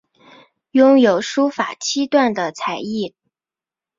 [0.71, 3.13] 拥有书法七段的才艺。